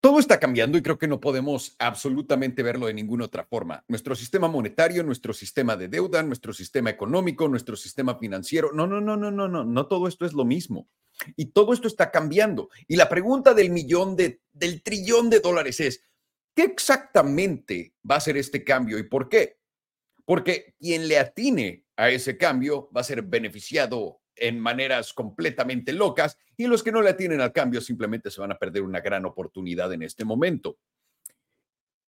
[0.00, 3.84] Todo está cambiando y creo que no podemos absolutamente verlo de ninguna otra forma.
[3.88, 8.70] Nuestro sistema monetario, nuestro sistema de deuda, nuestro sistema económico, nuestro sistema financiero.
[8.72, 10.88] No, no, no, no, no, no, no todo esto es lo mismo.
[11.34, 12.68] Y todo esto está cambiando.
[12.86, 16.04] Y la pregunta del millón de, del trillón de dólares es,
[16.54, 19.58] ¿qué exactamente va a ser este cambio y por qué?
[20.24, 26.38] Porque quien le atine a ese cambio va a ser beneficiado en maneras completamente locas
[26.56, 29.24] y los que no le tienen al cambio simplemente se van a perder una gran
[29.24, 30.78] oportunidad en este momento.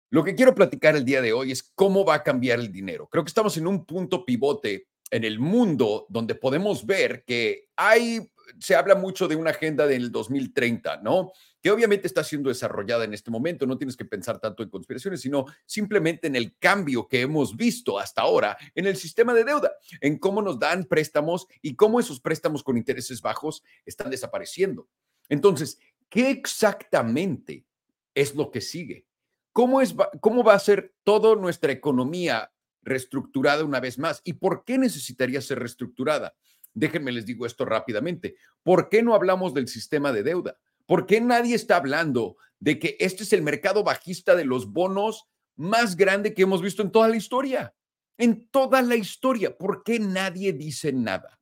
[0.09, 3.07] Lo que quiero platicar el día de hoy es cómo va a cambiar el dinero.
[3.07, 8.29] Creo que estamos en un punto pivote en el mundo donde podemos ver que hay
[8.59, 11.31] se habla mucho de una agenda del 2030, ¿no?
[11.65, 13.65] Que obviamente está siendo desarrollada en este momento.
[13.65, 17.97] No tienes que pensar tanto en conspiraciones, sino simplemente en el cambio que hemos visto
[17.97, 22.19] hasta ahora en el sistema de deuda, en cómo nos dan préstamos y cómo esos
[22.19, 24.87] préstamos con intereses bajos están desapareciendo.
[25.27, 27.65] Entonces, ¿qué exactamente
[28.13, 29.07] es lo que sigue?
[29.51, 32.51] ¿Cómo, es, cómo va a ser toda nuestra economía
[32.83, 34.21] reestructurada una vez más?
[34.23, 36.35] ¿Y por qué necesitaría ser reestructurada?
[36.75, 38.35] Déjenme les digo esto rápidamente.
[38.61, 40.59] ¿Por qué no hablamos del sistema de deuda?
[40.85, 45.27] ¿Por qué nadie está hablando de que este es el mercado bajista de los bonos
[45.55, 47.73] más grande que hemos visto en toda la historia?
[48.17, 49.57] En toda la historia.
[49.57, 51.39] ¿Por qué nadie dice nada?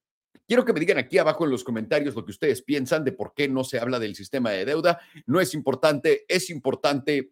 [0.47, 3.33] Quiero que me digan aquí abajo en los comentarios lo que ustedes piensan de por
[3.33, 5.00] qué no se habla del sistema de deuda.
[5.25, 7.31] No es importante, es importante.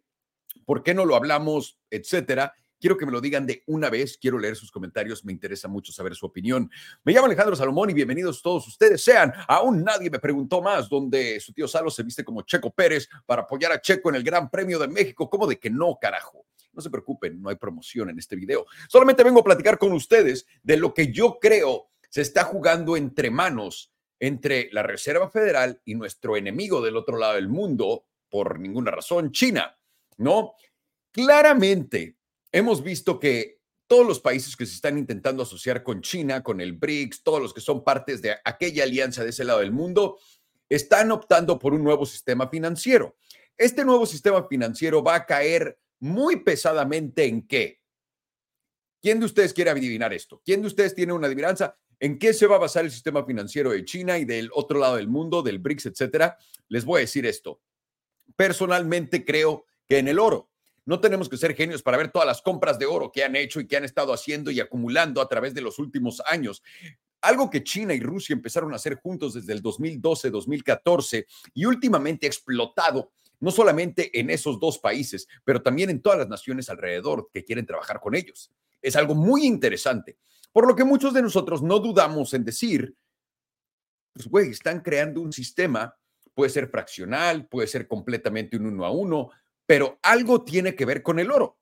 [0.64, 1.78] ¿Por qué no lo hablamos?
[1.90, 2.54] Etcétera.
[2.82, 5.92] Quiero que me lo digan de una vez, quiero leer sus comentarios, me interesa mucho
[5.92, 6.68] saber su opinión.
[7.04, 9.32] Me llamo Alejandro Salomón y bienvenidos todos ustedes sean.
[9.46, 13.42] Aún nadie me preguntó más donde su tío Salo se viste como Checo Pérez para
[13.42, 15.30] apoyar a Checo en el Gran Premio de México.
[15.30, 16.44] ¿Cómo de que no, carajo?
[16.72, 18.66] No se preocupen, no hay promoción en este video.
[18.88, 23.30] Solamente vengo a platicar con ustedes de lo que yo creo se está jugando entre
[23.30, 28.90] manos entre la Reserva Federal y nuestro enemigo del otro lado del mundo, por ninguna
[28.90, 29.78] razón, China,
[30.16, 30.54] ¿no?
[31.12, 32.16] Claramente,
[32.52, 36.74] hemos visto que todos los países que se están intentando asociar con China, con el
[36.74, 40.18] BRICS, todos los que son partes de aquella alianza de ese lado del mundo,
[40.68, 43.16] están optando por un nuevo sistema financiero.
[43.58, 47.80] Este nuevo sistema financiero va a caer muy pesadamente en qué?
[49.00, 50.40] ¿Quién de ustedes quiere adivinar esto?
[50.44, 51.76] ¿Quién de ustedes tiene una adivinanza?
[51.98, 54.96] ¿En qué se va a basar el sistema financiero de China y del otro lado
[54.96, 56.38] del mundo, del BRICS, etcétera?
[56.68, 57.60] Les voy a decir esto.
[58.36, 60.51] Personalmente creo que en el oro.
[60.84, 63.60] No tenemos que ser genios para ver todas las compras de oro que han hecho
[63.60, 66.62] y que han estado haciendo y acumulando a través de los últimos años.
[67.20, 72.26] Algo que China y Rusia empezaron a hacer juntos desde el 2012, 2014 y últimamente
[72.26, 77.44] explotado no solamente en esos dos países, pero también en todas las naciones alrededor que
[77.44, 78.52] quieren trabajar con ellos.
[78.80, 80.16] Es algo muy interesante,
[80.52, 82.94] por lo que muchos de nosotros no dudamos en decir,
[84.12, 85.96] pues güey, están creando un sistema,
[86.34, 89.30] puede ser fraccional, puede ser completamente un uno a uno,
[89.66, 91.58] pero algo tiene que ver con el oro.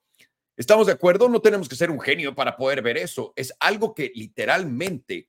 [0.57, 1.29] ¿Estamos de acuerdo?
[1.29, 3.33] No tenemos que ser un genio para poder ver eso.
[3.37, 5.29] Es algo que literalmente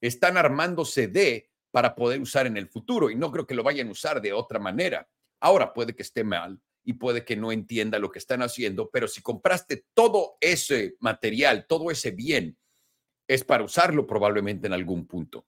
[0.00, 3.88] están armándose de para poder usar en el futuro y no creo que lo vayan
[3.88, 5.08] a usar de otra manera.
[5.40, 9.08] Ahora puede que esté mal y puede que no entienda lo que están haciendo, pero
[9.08, 12.56] si compraste todo ese material, todo ese bien,
[13.26, 15.46] es para usarlo probablemente en algún punto.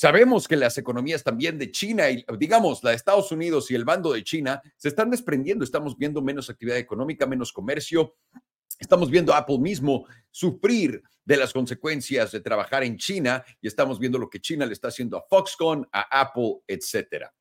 [0.00, 3.84] Sabemos que las economías también de China y, digamos, la de Estados Unidos y el
[3.84, 5.64] bando de China se están desprendiendo.
[5.64, 8.14] Estamos viendo menos actividad económica, menos comercio.
[8.78, 13.98] Estamos viendo a Apple mismo sufrir de las consecuencias de trabajar en China y estamos
[13.98, 17.34] viendo lo que China le está haciendo a Foxconn, a Apple, etcétera.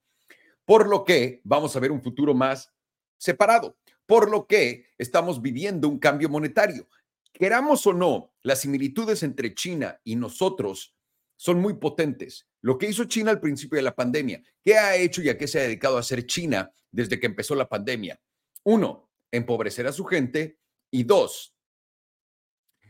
[0.65, 2.73] Por lo que vamos a ver un futuro más
[3.19, 3.77] separado.
[4.07, 6.89] Por lo que estamos viviendo un cambio monetario.
[7.33, 10.96] Queramos o no, las similitudes entre China y nosotros
[11.37, 12.47] son muy potentes.
[12.61, 15.47] Lo que hizo China al principio de la pandemia, ¿qué ha hecho y a qué
[15.47, 18.19] se ha dedicado a hacer China desde que empezó la pandemia?
[18.63, 20.57] Uno, empobrecer a su gente
[20.91, 21.55] y dos,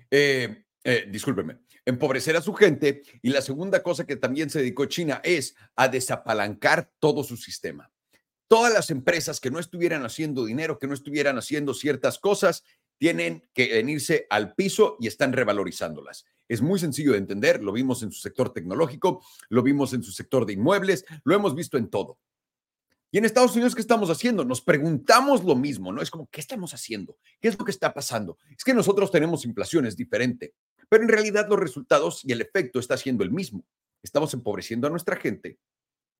[0.09, 4.85] eh, eh, discúlpeme, empobrecer a su gente y la segunda cosa que también se dedicó
[4.85, 7.91] China es a desapalancar todo su sistema.
[8.47, 12.64] Todas las empresas que no estuvieran haciendo dinero, que no estuvieran haciendo ciertas cosas,
[12.97, 16.26] tienen que venirse al piso y están revalorizándolas.
[16.47, 20.11] Es muy sencillo de entender, lo vimos en su sector tecnológico, lo vimos en su
[20.11, 22.20] sector de inmuebles, lo hemos visto en todo.
[23.11, 24.44] Y en Estados Unidos, ¿qué estamos haciendo?
[24.44, 26.02] Nos preguntamos lo mismo, ¿no?
[26.02, 27.17] Es como, ¿qué estamos haciendo?
[27.40, 28.38] ¿Qué es lo que está pasando?
[28.55, 30.53] Es que nosotros tenemos inflación, es diferente,
[30.90, 33.66] pero en realidad los resultados y el efecto está siendo el mismo.
[34.03, 35.58] Estamos empobreciendo a nuestra gente,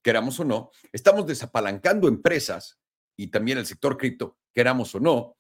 [0.01, 2.80] queramos o no, estamos desapalancando empresas
[3.18, 5.36] y también el sector cripto, queramos o no,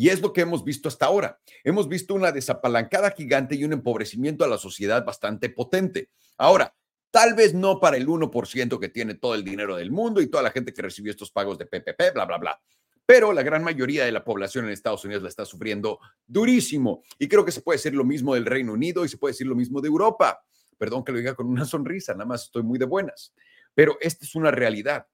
[0.00, 1.38] y es lo que hemos visto hasta ahora.
[1.62, 6.08] Hemos visto una desapalancada gigante y un empobrecimiento a la sociedad bastante potente.
[6.38, 6.74] Ahora,
[7.10, 10.42] tal vez no para el 1% que tiene todo el dinero del mundo y toda
[10.42, 12.62] la gente que recibió estos pagos de PPP, bla, bla, bla.
[13.04, 17.02] pero la gran mayoría de la población en Estados Unidos la está sufriendo durísimo.
[17.18, 19.48] Y creo que se puede decir lo mismo del Reino Unido y se puede decir
[19.48, 20.42] lo mismo de Europa.
[20.78, 23.34] Perdón que lo diga con una sonrisa, nada más estoy muy de buenas,
[23.74, 25.06] pero esta es una realidad.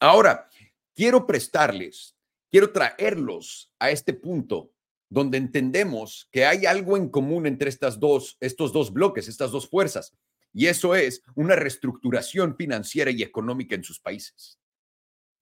[0.00, 0.50] Ahora,
[0.94, 2.14] quiero prestarles,
[2.52, 4.70] quiero traerlos a este punto
[5.08, 9.68] donde entendemos que hay algo en común entre estas dos, estos dos bloques, estas dos
[9.68, 10.14] fuerzas,
[10.52, 14.58] y eso es una reestructuración financiera y económica en sus países.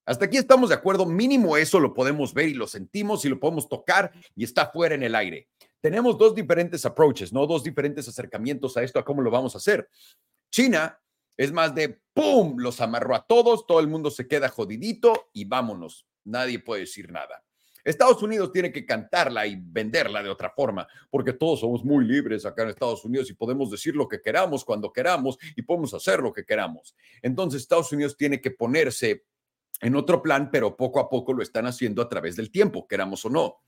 [0.06, 3.38] Hasta aquí estamos de acuerdo, mínimo eso lo podemos ver y lo sentimos y lo
[3.38, 5.48] podemos tocar y está fuera en el aire.
[5.80, 7.46] Tenemos dos diferentes approaches, ¿no?
[7.46, 9.88] Dos diferentes acercamientos a esto, a cómo lo vamos a hacer.
[10.50, 11.00] China
[11.36, 15.44] es más de, ¡pum!, los amarró a todos, todo el mundo se queda jodidito y
[15.44, 17.44] vámonos, nadie puede decir nada.
[17.84, 22.44] Estados Unidos tiene que cantarla y venderla de otra forma, porque todos somos muy libres
[22.44, 26.20] acá en Estados Unidos y podemos decir lo que queramos cuando queramos y podemos hacer
[26.20, 26.94] lo que queramos.
[27.22, 29.24] Entonces Estados Unidos tiene que ponerse
[29.80, 33.24] en otro plan, pero poco a poco lo están haciendo a través del tiempo, queramos
[33.24, 33.60] o no.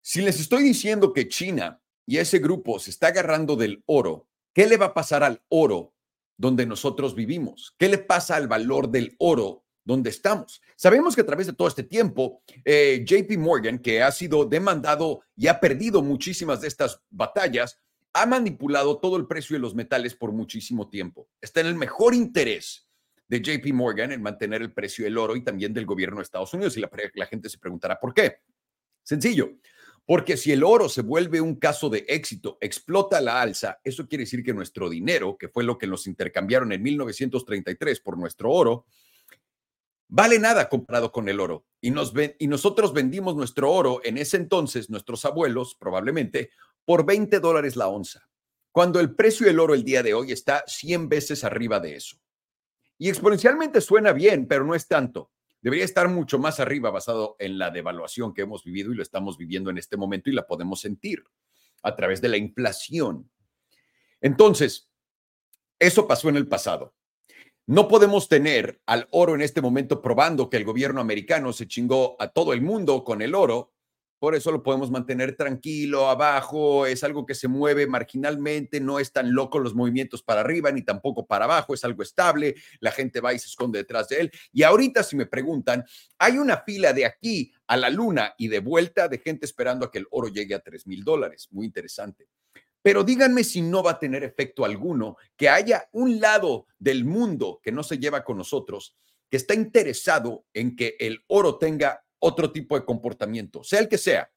[0.00, 4.66] Si les estoy diciendo que China y ese grupo se está agarrando del oro, ¿qué
[4.66, 5.94] le va a pasar al oro
[6.36, 7.74] donde nosotros vivimos?
[7.76, 10.60] ¿Qué le pasa al valor del oro donde estamos?
[10.76, 15.22] Sabemos que a través de todo este tiempo, eh, JP Morgan, que ha sido demandado
[15.34, 17.80] y ha perdido muchísimas de estas batallas,
[18.12, 21.28] ha manipulado todo el precio de los metales por muchísimo tiempo.
[21.40, 22.88] Está en el mejor interés
[23.28, 26.52] de JP Morgan en mantener el precio del oro y también del gobierno de Estados
[26.52, 26.76] Unidos.
[26.76, 28.40] Y la, la gente se preguntará por qué.
[29.02, 29.50] Sencillo,
[30.06, 34.22] porque si el oro se vuelve un caso de éxito, explota la alza, eso quiere
[34.22, 38.86] decir que nuestro dinero, que fue lo que nos intercambiaron en 1933 por nuestro oro,
[40.08, 41.66] vale nada comparado con el oro.
[41.80, 46.50] Y, nos y nosotros vendimos nuestro oro en ese entonces, nuestros abuelos probablemente,
[46.84, 48.28] por 20 dólares la onza,
[48.72, 52.16] cuando el precio del oro el día de hoy está 100 veces arriba de eso.
[52.98, 55.30] Y exponencialmente suena bien, pero no es tanto
[55.66, 59.36] debería estar mucho más arriba basado en la devaluación que hemos vivido y lo estamos
[59.36, 61.24] viviendo en este momento y la podemos sentir
[61.82, 63.28] a través de la inflación.
[64.20, 64.88] Entonces,
[65.80, 66.94] eso pasó en el pasado.
[67.66, 72.16] No podemos tener al oro en este momento probando que el gobierno americano se chingó
[72.20, 73.72] a todo el mundo con el oro
[74.18, 79.12] por eso lo podemos mantener tranquilo, abajo, es algo que se mueve marginalmente, no es
[79.12, 83.20] tan loco los movimientos para arriba ni tampoco para abajo, es algo estable, la gente
[83.20, 84.32] va y se esconde detrás de él.
[84.52, 85.84] Y ahorita si me preguntan,
[86.18, 89.90] hay una fila de aquí a la luna y de vuelta de gente esperando a
[89.90, 91.48] que el oro llegue a 3 mil dólares.
[91.50, 92.26] Muy interesante.
[92.86, 97.58] Pero díganme si no va a tener efecto alguno que haya un lado del mundo
[97.60, 98.94] que no se lleva con nosotros,
[99.28, 103.98] que está interesado en que el oro tenga otro tipo de comportamiento, sea el que
[103.98, 104.30] sea,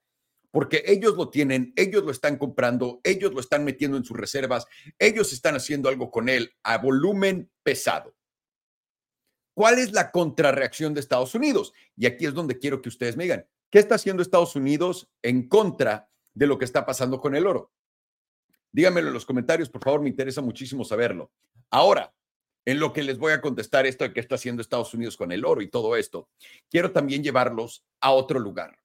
[0.49, 4.65] porque ellos lo tienen, ellos lo están comprando, ellos lo están metiendo en sus reservas,
[4.97, 8.15] ellos están haciendo algo con él a volumen pesado.
[9.53, 11.71] ¿Cuál es la contrarreacción de Estados Unidos?
[11.95, 15.47] Y aquí es donde quiero que ustedes me digan, ¿qué está haciendo Estados Unidos en
[15.47, 17.71] contra de lo que está pasando con el oro?
[18.71, 21.31] Díganmelo en los comentarios, por favor, me interesa muchísimo saberlo.
[21.71, 22.13] Ahora,
[22.65, 25.31] en lo que les voy a contestar esto de qué está haciendo Estados Unidos con
[25.31, 26.29] el oro y todo esto,
[26.69, 28.77] quiero también llevarlos a otro lugar.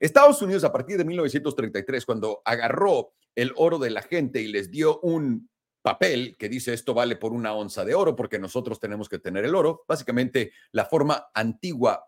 [0.00, 4.70] Estados Unidos a partir de 1933, cuando agarró el oro de la gente y les
[4.70, 5.48] dio un
[5.82, 9.44] papel que dice esto vale por una onza de oro porque nosotros tenemos que tener
[9.44, 12.07] el oro, básicamente la forma antigua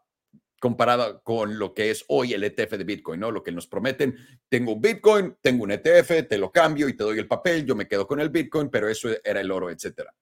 [0.60, 3.32] comparada con lo que es hoy el ETF de Bitcoin, ¿no?
[3.32, 4.16] Lo que nos prometen,
[4.48, 7.74] tengo un Bitcoin, tengo un ETF, te lo cambio y te doy el papel, yo
[7.74, 10.14] me quedo con el Bitcoin, pero eso era el oro, etcétera.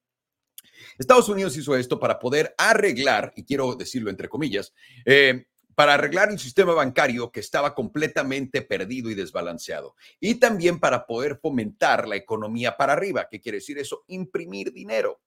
[0.97, 4.73] Estados Unidos hizo esto para poder arreglar, y quiero decirlo entre comillas,
[5.04, 9.95] eh, para arreglar un sistema bancario que estaba completamente perdido y desbalanceado.
[10.18, 13.28] Y también para poder fomentar la economía para arriba.
[13.30, 14.02] ¿Qué quiere decir eso?
[14.09, 15.21] Imprimir dinero.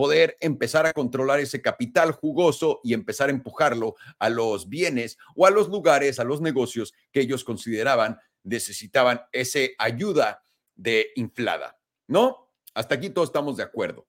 [0.00, 5.44] Poder empezar a controlar ese capital jugoso y empezar a empujarlo a los bienes o
[5.44, 10.42] a los lugares, a los negocios que ellos consideraban necesitaban esa ayuda
[10.74, 11.78] de inflada.
[12.06, 12.50] ¿No?
[12.72, 14.08] Hasta aquí todos estamos de acuerdo.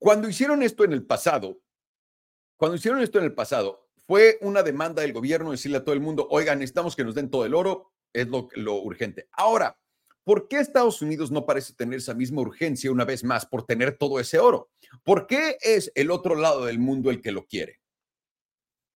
[0.00, 1.60] Cuando hicieron esto en el pasado,
[2.56, 6.00] cuando hicieron esto en el pasado, fue una demanda del gobierno decirle a todo el
[6.00, 9.28] mundo, oigan, necesitamos que nos den todo el oro, es lo, lo urgente.
[9.30, 9.78] Ahora,
[10.26, 13.96] ¿por qué Estados Unidos no parece tener esa misma urgencia una vez más por tener
[13.96, 14.70] todo ese oro?
[15.04, 17.80] ¿Por qué es el otro lado del mundo el que lo quiere?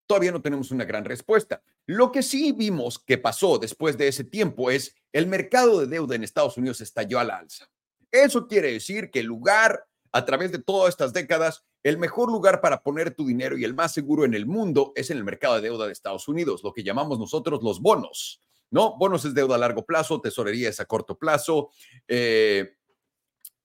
[0.06, 1.64] Todavía no tenemos una gran respuesta.
[1.85, 6.14] Lo que sí vimos que pasó después de ese tiempo es el mercado de deuda
[6.14, 7.68] en Estados Unidos estalló a la alza.
[8.12, 12.61] Eso quiere decir que el lugar a través de todas estas décadas, el mejor lugar
[12.61, 15.56] para poner tu dinero y el más seguro en el mundo es en el mercado
[15.56, 18.40] de deuda de Estados Unidos, lo que llamamos nosotros los bonos.
[18.70, 18.96] ¿No?
[18.96, 21.70] Bonos es deuda a largo plazo, tesorería es a corto plazo.
[22.08, 22.76] Eh,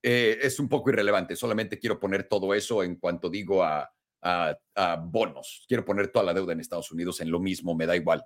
[0.03, 3.91] eh, es un poco irrelevante, solamente quiero poner todo eso en cuanto digo a,
[4.21, 5.65] a, bonos.
[5.67, 8.25] Quiero poner toda la deuda en Estados Unidos en lo mismo, me da igual.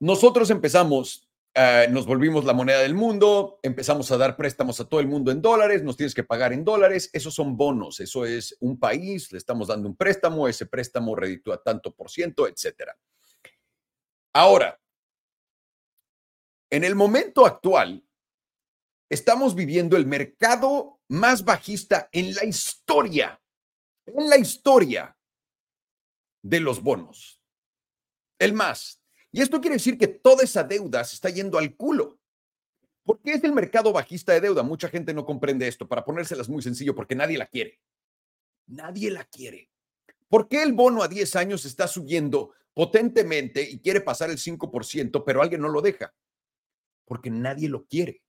[0.00, 5.00] Nosotros empezamos, eh, nos volvimos la moneda del mundo, empezamos a dar préstamos a todo
[5.00, 8.56] el mundo en dólares, nos tienes que pagar en dólares, esos son bonos, eso es
[8.60, 12.96] un país, le estamos dando un préstamo, ese préstamo reditúa tanto por ciento, etcétera.
[14.32, 14.80] Ahora,
[16.74, 18.04] en el momento actual,
[19.08, 23.40] estamos viviendo el mercado más bajista en la historia,
[24.06, 25.16] en la historia
[26.42, 27.40] de los bonos.
[28.40, 29.00] El más.
[29.30, 32.18] Y esto quiere decir que toda esa deuda se está yendo al culo.
[33.04, 34.64] ¿Por qué es el mercado bajista de deuda?
[34.64, 35.86] Mucha gente no comprende esto.
[35.86, 37.80] Para ponérselas muy sencillo, porque nadie la quiere.
[38.66, 39.70] Nadie la quiere.
[40.28, 45.22] ¿Por qué el bono a 10 años está subiendo potentemente y quiere pasar el 5%,
[45.24, 46.12] pero alguien no lo deja?
[47.04, 48.22] Porque nadie lo quiere.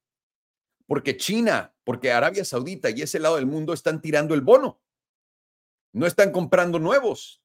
[0.88, 4.82] Porque China, porque Arabia Saudita y ese lado del mundo están tirando el bono.
[5.94, 7.42] No están comprando nuevos.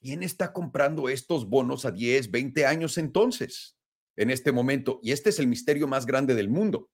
[0.00, 3.76] ¿Quién está comprando estos bonos a 10, 20 años entonces,
[4.16, 4.98] en este momento?
[5.02, 6.88] Y este es el misterio más grande del mundo.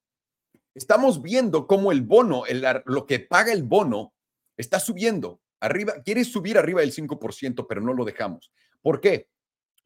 [0.75, 2.43] Estamos viendo cómo el bono,
[2.85, 4.13] lo que paga el bono,
[4.57, 5.41] está subiendo.
[5.59, 8.51] Arriba, quiere subir arriba del 5%, pero no lo dejamos.
[8.81, 9.29] ¿Por qué?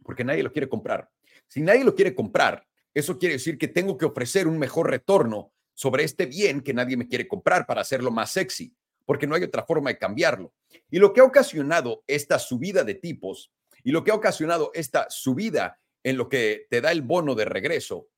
[0.03, 1.09] Porque nadie lo quiere comprar.
[1.47, 5.53] Si nadie lo quiere comprar, eso quiere decir que tengo que ofrecer un mejor retorno
[5.73, 9.43] sobre este bien que nadie me quiere comprar para hacerlo más sexy, porque no hay
[9.43, 10.53] otra forma de cambiarlo.
[10.89, 13.51] Y lo que ha ocasionado esta subida de tipos
[13.83, 17.45] y lo que ha ocasionado esta subida en lo que te da el bono de
[17.45, 18.09] regreso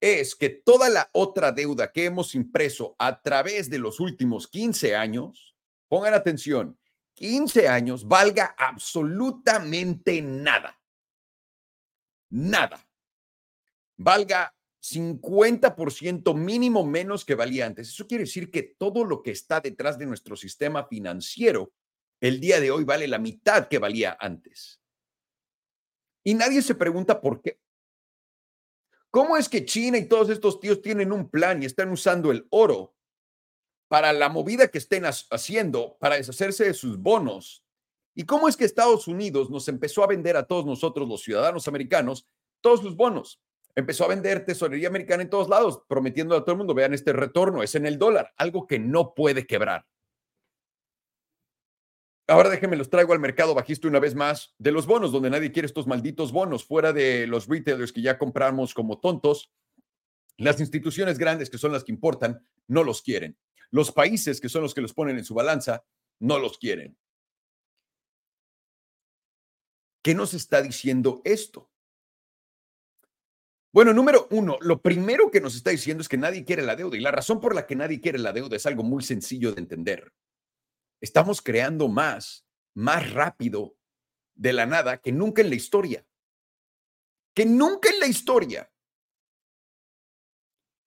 [0.00, 4.96] es que toda la otra deuda que hemos impreso a través de los últimos 15
[4.96, 5.54] años,
[5.88, 6.78] pongan atención,
[7.14, 10.78] 15 años valga absolutamente nada.
[12.30, 12.84] Nada
[14.04, 17.88] valga 50% mínimo menos que valía antes.
[17.88, 21.72] Eso quiere decir que todo lo que está detrás de nuestro sistema financiero
[22.20, 24.80] el día de hoy vale la mitad que valía antes.
[26.22, 27.58] Y nadie se pregunta por qué.
[29.10, 32.46] ¿Cómo es que China y todos estos tíos tienen un plan y están usando el
[32.50, 32.94] oro
[33.88, 37.64] para la movida que estén haciendo para deshacerse de sus bonos?
[38.14, 41.68] ¿Y cómo es que Estados Unidos nos empezó a vender a todos nosotros, los ciudadanos
[41.68, 42.26] americanos,
[42.60, 43.40] todos sus bonos?
[43.76, 47.12] Empezó a vender tesorería americana en todos lados, prometiendo a todo el mundo, vean este
[47.12, 49.86] retorno, es en el dólar, algo que no puede quebrar.
[52.26, 55.52] Ahora déjenme los traigo al mercado bajista una vez más de los bonos, donde nadie
[55.52, 59.52] quiere estos malditos bonos, fuera de los retailers que ya compramos como tontos.
[60.38, 63.36] Las instituciones grandes, que son las que importan, no los quieren.
[63.70, 65.84] Los países, que son los que los ponen en su balanza,
[66.18, 66.96] no los quieren.
[70.02, 71.70] ¿Qué nos está diciendo esto?
[73.74, 76.96] Bueno, número uno, lo primero que nos está diciendo es que nadie quiere la deuda
[76.96, 79.60] y la razón por la que nadie quiere la deuda es algo muy sencillo de
[79.60, 80.12] entender.
[81.00, 83.76] Estamos creando más, más rápido
[84.36, 86.06] de la nada que nunca en la historia.
[87.34, 88.70] Que nunca en la historia.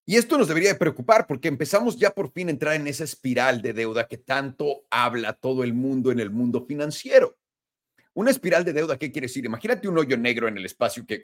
[0.06, 3.04] Y esto nos debería de preocupar porque empezamos ya por fin a entrar en esa
[3.04, 7.38] espiral de deuda que tanto habla todo el mundo en el mundo financiero.
[8.14, 9.44] Una espiral de deuda, ¿qué quiere decir?
[9.44, 11.22] Imagínate un hoyo negro en el espacio que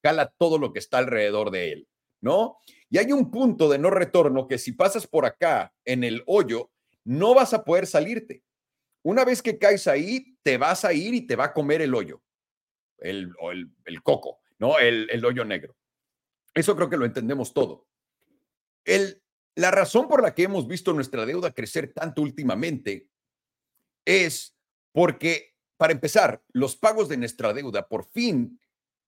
[0.00, 1.88] cala todo lo que está alrededor de él,
[2.20, 2.58] ¿no?
[2.88, 6.70] Y hay un punto de no retorno que si pasas por acá en el hoyo,
[7.04, 8.42] no vas a poder salirte.
[9.02, 11.94] Una vez que caes ahí, te vas a ir y te va a comer el
[11.94, 12.22] hoyo,
[12.98, 13.32] el,
[13.84, 14.78] el, coco, ¿no?
[14.78, 15.76] El, el hoyo negro.
[16.54, 17.86] Eso creo que lo entendemos todo.
[18.84, 19.22] El,
[19.54, 23.08] la razón por la que hemos visto nuestra deuda crecer tanto últimamente
[24.04, 24.56] es
[24.92, 28.60] porque, para empezar, los pagos de nuestra deuda por fin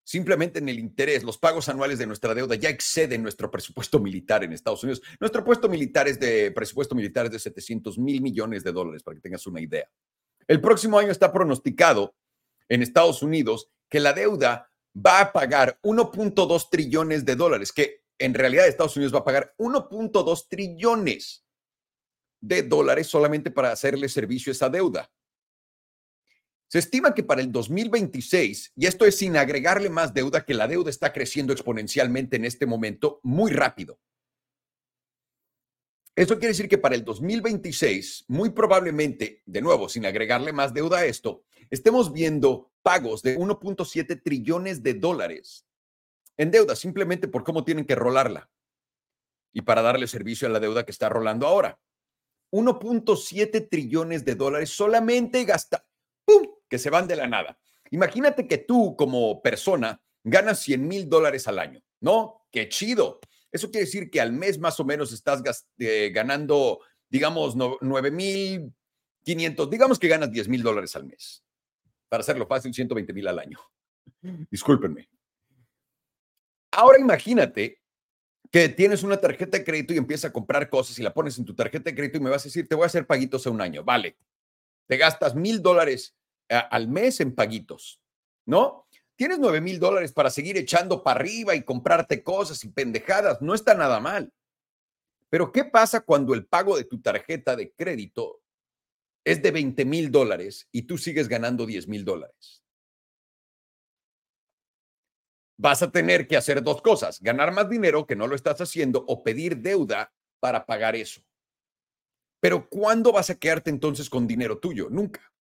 [0.05, 4.43] Simplemente en el interés, los pagos anuales de nuestra deuda ya exceden nuestro presupuesto militar
[4.43, 5.01] en Estados Unidos.
[5.21, 9.15] Nuestro puesto militar es de presupuesto militar es de 700 mil millones de dólares, para
[9.15, 9.89] que tengas una idea.
[10.49, 12.15] El próximo año está pronosticado
[12.69, 18.35] en Estados Unidos que la deuda va a pagar 1.2 trillones de dólares, que en
[18.35, 21.45] realidad Estados Unidos va a pagar 1.2 trillones
[22.41, 25.11] de dólares solamente para hacerle servicio a esa deuda.
[26.73, 30.67] Se estima que para el 2026, y esto es sin agregarle más deuda, que la
[30.67, 34.01] deuda está creciendo exponencialmente en este momento muy rápido.
[36.17, 41.01] Eso quiere decir que para el 2026, muy probablemente, de nuevo, sin agregarle más deuda
[41.01, 45.67] a esto, estemos viendo pagos de 1.7 trillones de dólares
[46.39, 48.51] en deuda, simplemente por cómo tienen que rolarla
[49.53, 51.79] y para darle servicio a la deuda que está rolando ahora.
[52.51, 55.87] 1.7 trillones de dólares solamente gasta,
[56.25, 56.47] ¡pum!
[56.69, 57.59] que se van de la nada.
[57.91, 62.47] Imagínate que tú como persona ganas 100 mil dólares al año, ¿no?
[62.51, 63.21] Qué chido.
[63.51, 65.43] Eso quiere decir que al mes más o menos estás
[65.79, 68.73] eh, ganando, digamos, 9 mil
[69.25, 71.45] 500, digamos que ganas 10 mil dólares al mes.
[72.09, 73.59] Para hacerlo fácil, 120 mil al año.
[74.51, 75.09] Discúlpenme.
[76.73, 77.83] Ahora imagínate
[78.51, 81.45] que tienes una tarjeta de crédito y empiezas a comprar cosas y la pones en
[81.45, 83.51] tu tarjeta de crédito y me vas a decir, te voy a hacer paguitos a
[83.51, 83.85] un año.
[83.85, 84.17] Vale,
[84.93, 86.15] te gastas mil dólares
[86.51, 87.99] eh, al mes en paguitos,
[88.45, 88.87] ¿no?
[89.17, 93.41] Tienes nueve mil dólares para seguir echando para arriba y comprarte cosas y pendejadas.
[93.41, 94.31] No está nada mal.
[95.31, 98.43] Pero ¿qué pasa cuando el pago de tu tarjeta de crédito
[99.25, 102.63] es de 20 mil dólares y tú sigues ganando 10 mil dólares?
[105.57, 109.07] Vas a tener que hacer dos cosas, ganar más dinero que no lo estás haciendo
[109.09, 111.23] o pedir deuda para pagar eso.
[112.43, 114.89] Pero ¿cuándo vas a quedarte entonces con dinero tuyo?
[114.91, 115.33] Nunca.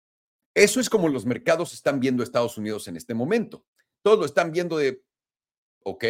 [0.53, 3.65] Eso es como los mercados están viendo Estados Unidos en este momento.
[4.03, 5.03] Todos lo están viendo de,
[5.83, 6.05] ok,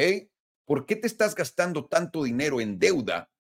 [0.65, 3.31] ¿por qué te estás gastando tanto dinero en deuda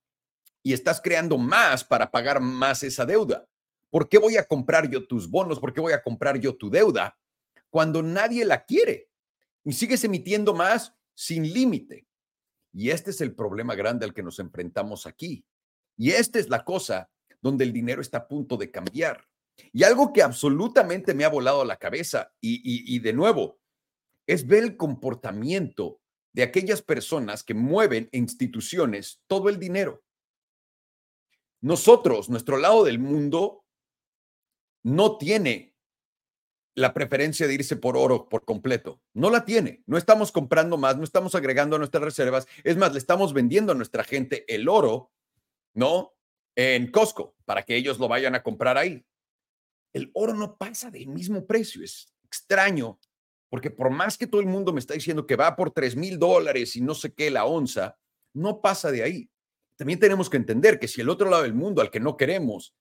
[0.63, 3.49] y estás creando más para pagar más esa deuda.
[3.91, 5.59] ¿Por qué voy a comprar yo tus bonos?
[5.59, 7.19] ¿Por qué voy a comprar yo tu deuda
[7.71, 9.09] cuando nadie la quiere?
[9.65, 12.07] Y sigues emitiendo más sin límite.
[12.73, 15.45] Y este es el problema grande al que nos enfrentamos aquí.
[15.97, 19.27] Y esta es la cosa donde el dinero está a punto de cambiar.
[19.73, 23.59] Y algo que absolutamente me ha volado la cabeza, y, de nuevo,
[24.27, 26.01] es ver el comportamiento
[26.33, 30.03] de aquellas personas que mueven instituciones todo el dinero.
[31.61, 33.65] Nosotros, nuestro lado del mundo,
[34.83, 35.75] no tiene
[36.75, 39.03] la preferencia de irse por oro por completo.
[39.13, 39.83] No la tiene.
[39.87, 42.47] No estamos comprando más, no estamos agregando a nuestras reservas.
[42.65, 45.11] Es más, le estamos vendiendo a nuestra gente el oro,
[45.75, 46.15] ¿no?
[46.57, 49.05] En Costco, para que ellos lo vayan a comprar ahí.
[49.93, 51.83] El oro no pasa del mismo precio.
[51.83, 52.99] Es extraño,
[53.49, 56.19] porque por más que todo el mundo me está diciendo que va por 3 mil
[56.19, 57.99] dólares y no sé qué la onza,
[58.33, 59.31] no pasa de ahí
[59.81, 62.77] también tenemos que entender que si el otro lado del mundo al que no queremos,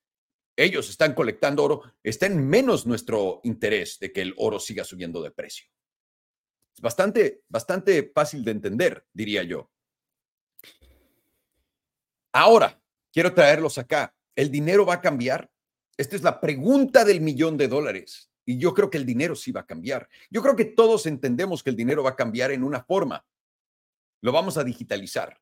[0.57, 5.21] ellos están colectando oro, está en menos nuestro interés de que el oro siga subiendo
[5.21, 5.69] de precio.
[6.75, 9.71] Es bastante, bastante fácil de entender, diría yo.
[12.33, 14.13] Ahora, quiero traerlos acá.
[14.35, 15.49] ¿El dinero va a cambiar?
[15.97, 18.31] Esta es la pregunta del millón de dólares.
[18.45, 20.09] Y yo creo que el dinero sí va a cambiar.
[20.29, 23.25] Yo creo que todos entendemos que el dinero va a cambiar en una forma.
[24.21, 25.39] Lo vamos a digitalizar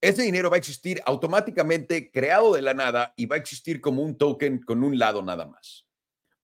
[0.00, 4.02] ese dinero va a existir automáticamente creado de la nada y va a existir como
[4.02, 5.86] un token con un lado nada más.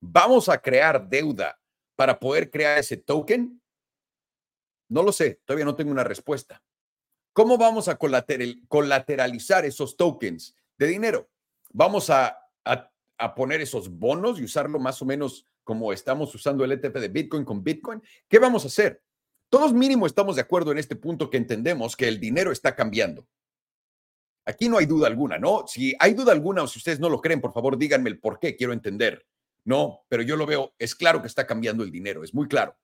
[0.01, 1.61] ¿Vamos a crear deuda
[1.95, 3.61] para poder crear ese token?
[4.89, 6.63] No lo sé, todavía no tengo una respuesta.
[7.33, 11.31] ¿Cómo vamos a colateralizar esos tokens de dinero?
[11.71, 12.39] ¿Vamos a,
[13.37, 17.45] poner esos bonos y usarlo más o menos como estamos usando el ETF de Bitcoin
[17.45, 18.03] con Bitcoin?
[18.29, 19.03] ¿Qué vamos a hacer?
[19.49, 23.27] Todos mínimo estamos de acuerdo en este punto que entendemos que el dinero está cambiando.
[24.45, 25.67] Aquí no hay duda alguna, ¿no?
[25.67, 28.41] Si hay duda alguna o si ustedes no lo creen, por favor díganme el por
[28.41, 29.25] qué, quiero entender.
[29.65, 32.77] No, pero yo lo veo, es claro que está cambiando el dinero, es muy claro.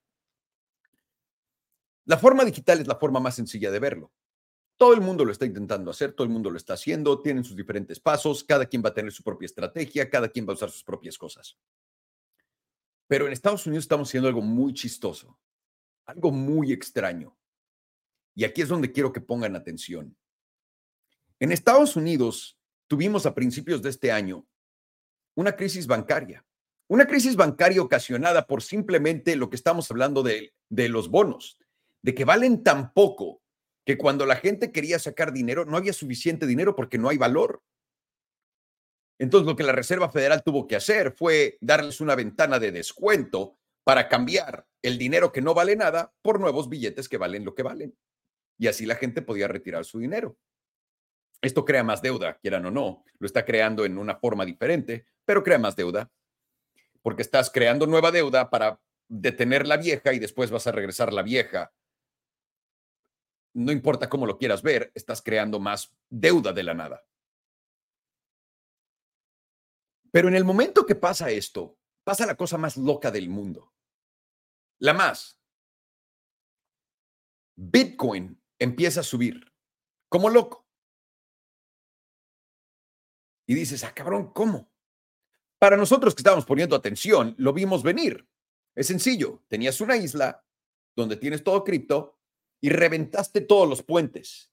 [2.05, 4.11] La forma digital es la forma más sencilla de verlo.
[4.79, 7.57] Todo el mundo lo está intentando hacer, todo el mundo lo está haciendo, tienen sus
[7.57, 10.71] diferentes pasos, cada quien va a tener su propia estrategia, cada quien va a usar
[10.71, 11.57] sus propias cosas.
[13.05, 15.37] Pero en Estados Unidos estamos haciendo algo muy chistoso,
[16.05, 17.37] algo muy extraño.
[18.33, 20.15] Y aquí es donde quiero que pongan atención.
[21.41, 24.47] En Estados Unidos tuvimos a principios de este año
[25.35, 26.45] una crisis bancaria,
[26.87, 31.59] una crisis bancaria ocasionada por simplemente lo que estamos hablando de, de los bonos,
[32.01, 33.41] de que valen tan poco
[33.89, 37.63] que cuando la gente quería sacar dinero no había suficiente dinero porque no hay valor.
[39.17, 43.57] Entonces lo que la Reserva Federal tuvo que hacer fue darles una ventana de descuento
[43.83, 47.63] para cambiar el dinero que no vale nada por nuevos billetes que valen lo que
[47.63, 47.97] valen.
[48.59, 50.37] Y así la gente podía retirar su dinero.
[51.41, 55.43] Esto crea más deuda, quieran o no, lo está creando en una forma diferente, pero
[55.43, 56.11] crea más deuda,
[57.01, 61.23] porque estás creando nueva deuda para detener la vieja y después vas a regresar la
[61.23, 61.73] vieja.
[63.53, 67.05] No importa cómo lo quieras ver, estás creando más deuda de la nada.
[70.11, 73.73] Pero en el momento que pasa esto, pasa la cosa más loca del mundo.
[74.79, 75.39] La más.
[77.55, 79.53] Bitcoin empieza a subir
[80.09, 80.67] como loco.
[83.47, 84.71] Y dices, ah, cabrón, ¿cómo?
[85.59, 88.27] Para nosotros que estábamos poniendo atención, lo vimos venir.
[88.75, 90.45] Es sencillo, tenías una isla
[90.95, 92.18] donde tienes todo cripto
[92.61, 94.51] y reventaste todos los puentes.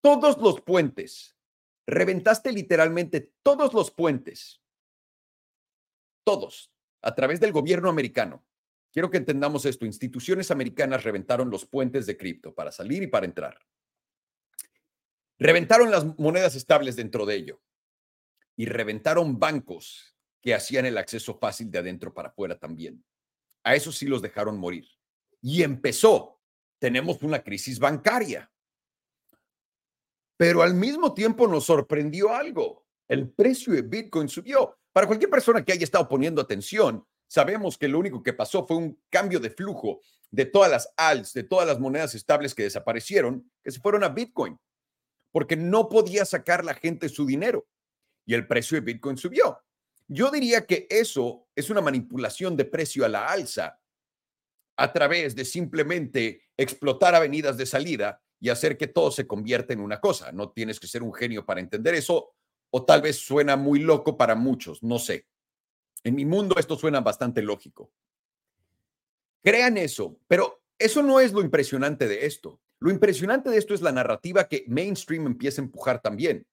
[0.00, 1.36] Todos los puentes.
[1.86, 4.60] Reventaste literalmente todos los puentes.
[6.24, 6.72] Todos.
[7.02, 8.44] A través del gobierno americano.
[8.92, 9.86] Quiero que entendamos esto.
[9.86, 13.58] Instituciones americanas reventaron los puentes de cripto para salir y para entrar.
[15.38, 17.60] Reventaron las monedas estables dentro de ello
[18.56, 23.04] y reventaron bancos que hacían el acceso fácil de adentro para afuera también.
[23.64, 24.86] A eso sí los dejaron morir.
[25.40, 26.40] Y empezó.
[26.78, 28.50] Tenemos una crisis bancaria.
[30.36, 32.86] Pero al mismo tiempo nos sorprendió algo.
[33.08, 34.78] El precio de Bitcoin subió.
[34.92, 38.76] Para cualquier persona que haya estado poniendo atención, sabemos que lo único que pasó fue
[38.76, 43.50] un cambio de flujo de todas las alts, de todas las monedas estables que desaparecieron,
[43.62, 44.58] que se fueron a Bitcoin,
[45.30, 47.66] porque no podía sacar la gente su dinero
[48.26, 49.60] y el precio de Bitcoin subió.
[50.08, 53.80] Yo diría que eso es una manipulación de precio a la alza
[54.76, 59.80] a través de simplemente explotar avenidas de salida y hacer que todo se convierta en
[59.80, 60.32] una cosa.
[60.32, 62.34] No tienes que ser un genio para entender eso,
[62.70, 65.26] o tal vez suena muy loco para muchos, no sé.
[66.02, 67.92] En mi mundo esto suena bastante lógico.
[69.42, 72.60] Crean eso, pero eso no es lo impresionante de esto.
[72.80, 76.46] Lo impresionante de esto es la narrativa que mainstream empieza a empujar también.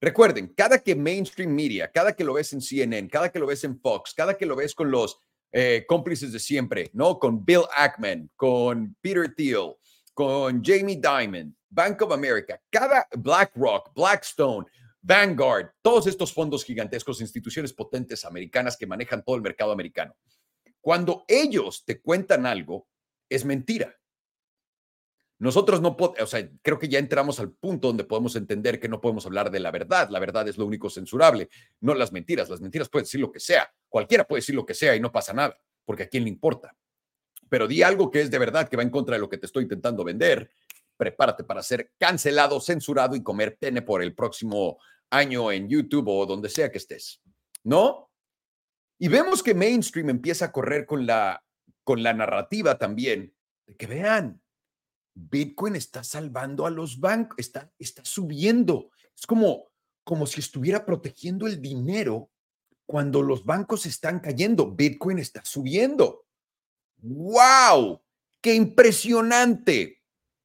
[0.00, 3.64] Recuerden, cada que mainstream media, cada que lo ves en CNN, cada que lo ves
[3.64, 5.20] en Fox, cada que lo ves con los
[5.52, 7.18] eh, cómplices de siempre, ¿no?
[7.18, 9.74] Con Bill Ackman, con Peter Thiel,
[10.14, 14.66] con Jamie Dimon, Bank of America, cada BlackRock, Blackstone,
[15.02, 20.14] Vanguard, todos estos fondos gigantescos, instituciones potentes americanas que manejan todo el mercado americano.
[20.80, 22.86] Cuando ellos te cuentan algo,
[23.28, 23.99] es mentira.
[25.40, 28.90] Nosotros no podemos, o sea, creo que ya entramos al punto donde podemos entender que
[28.90, 30.10] no podemos hablar de la verdad.
[30.10, 31.48] La verdad es lo único censurable,
[31.80, 32.50] no las mentiras.
[32.50, 33.72] Las mentiras pueden decir lo que sea.
[33.88, 36.76] Cualquiera puede decir lo que sea y no pasa nada, porque a quién le importa.
[37.48, 39.46] Pero di algo que es de verdad, que va en contra de lo que te
[39.46, 40.50] estoy intentando vender.
[40.98, 44.76] Prepárate para ser cancelado, censurado y comer pene por el próximo
[45.08, 47.22] año en YouTube o donde sea que estés.
[47.64, 48.10] ¿No?
[48.98, 51.42] Y vemos que mainstream empieza a correr con la,
[51.82, 53.34] con la narrativa también
[53.66, 54.42] de que vean,
[55.14, 58.90] Bitcoin está salvando a los bancos, está, está subiendo.
[59.16, 59.70] Es como,
[60.04, 62.30] como si estuviera protegiendo el dinero
[62.86, 64.70] cuando los bancos están cayendo.
[64.70, 66.26] Bitcoin está subiendo.
[66.98, 68.00] ¡Wow!
[68.40, 70.02] ¡Qué impresionante!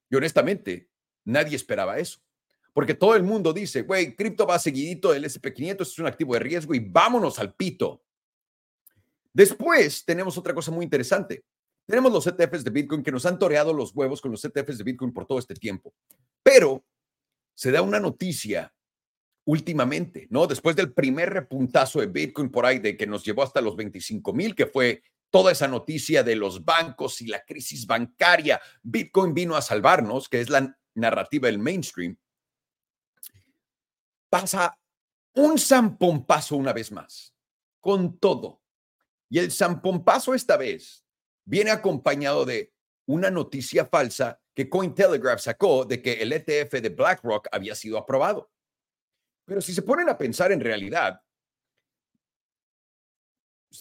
[0.09, 0.89] Y honestamente,
[1.23, 2.19] nadie esperaba eso.
[2.73, 6.41] Porque todo el mundo dice, güey, cripto va seguidito del SP500, es un activo de
[6.41, 8.03] riesgo y vámonos al pito.
[9.31, 11.45] Después tenemos otra cosa muy interesante.
[11.85, 14.83] Tenemos los ETFs de Bitcoin que nos han toreado los huevos con los ETFs de
[14.83, 15.93] Bitcoin por todo este tiempo.
[16.41, 16.83] Pero
[17.53, 18.73] se da una noticia
[19.45, 20.47] últimamente, ¿no?
[20.47, 24.33] Después del primer repuntazo de Bitcoin por ahí, de que nos llevó hasta los 25
[24.33, 29.55] mil, que fue toda esa noticia de los bancos y la crisis bancaria, Bitcoin vino
[29.55, 32.17] a salvarnos, que es la narrativa del mainstream,
[34.29, 34.77] pasa
[35.35, 37.33] un zampompazo una vez más,
[37.79, 38.61] con todo.
[39.29, 41.04] Y el zampompazo esta vez
[41.45, 42.73] viene acompañado de
[43.07, 48.51] una noticia falsa que Cointelegraph sacó de que el ETF de BlackRock había sido aprobado.
[49.45, 51.21] Pero si se ponen a pensar en realidad,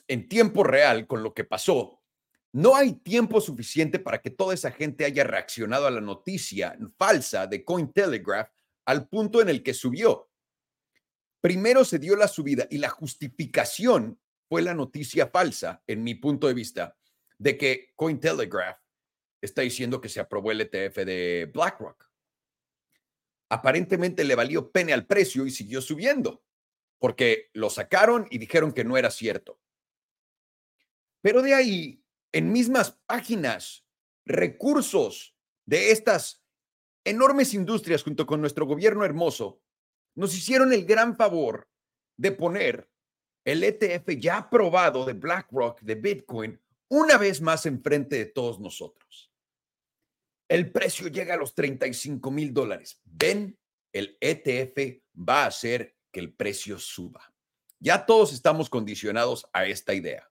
[0.09, 2.03] en tiempo real con lo que pasó,
[2.53, 7.47] no hay tiempo suficiente para que toda esa gente haya reaccionado a la noticia falsa
[7.47, 8.51] de Cointelegraph
[8.87, 10.31] al punto en el que subió.
[11.41, 16.47] Primero se dio la subida y la justificación fue la noticia falsa, en mi punto
[16.47, 16.97] de vista,
[17.39, 18.79] de que Cointelegraph
[19.41, 22.09] está diciendo que se aprobó el ETF de BlackRock.
[23.51, 26.45] Aparentemente le valió pene al precio y siguió subiendo,
[26.99, 29.61] porque lo sacaron y dijeron que no era cierto.
[31.21, 33.87] Pero de ahí, en mismas páginas,
[34.25, 36.43] recursos de estas
[37.05, 39.61] enormes industrias junto con nuestro gobierno hermoso,
[40.15, 41.69] nos hicieron el gran favor
[42.17, 42.91] de poner
[43.45, 49.33] el ETF ya aprobado de BlackRock de Bitcoin una vez más enfrente de todos nosotros.
[50.49, 53.01] El precio llega a los 35 mil dólares.
[53.05, 53.59] Ven,
[53.93, 57.35] el ETF va a hacer que el precio suba.
[57.81, 60.31] Ya todos estamos condicionados a esta idea.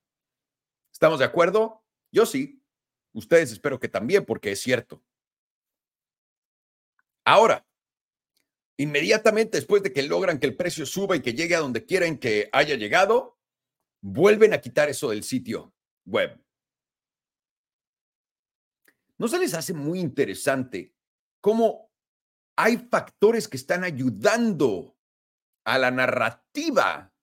[0.92, 1.84] ¿Estamos de acuerdo?
[2.12, 2.64] Yo sí.
[3.14, 5.04] Ustedes espero que también, porque es cierto.
[7.26, 7.66] Ahora,
[8.78, 12.18] inmediatamente después de que logran que el precio suba y que llegue a donde quieren
[12.18, 13.40] que haya llegado,
[14.02, 15.74] vuelven a quitar eso del sitio
[16.06, 16.43] web.
[19.18, 20.94] ¿No se les hace muy interesante
[21.42, 21.92] cómo
[22.56, 24.96] hay factores que están ayudando
[25.66, 27.14] a la narrativa